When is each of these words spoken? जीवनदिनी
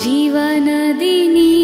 जीवनदिनी 0.00 1.61